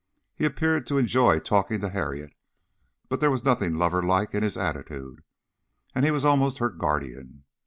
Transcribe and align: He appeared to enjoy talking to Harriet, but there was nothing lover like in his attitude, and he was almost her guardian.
He 0.35 0.45
appeared 0.45 0.87
to 0.87 0.97
enjoy 0.97 1.37
talking 1.41 1.79
to 1.79 1.89
Harriet, 1.89 2.33
but 3.07 3.19
there 3.19 3.29
was 3.29 3.43
nothing 3.45 3.75
lover 3.75 4.01
like 4.01 4.33
in 4.33 4.41
his 4.41 4.57
attitude, 4.57 5.23
and 5.93 6.03
he 6.03 6.09
was 6.09 6.25
almost 6.25 6.57
her 6.57 6.71
guardian. 6.71 7.43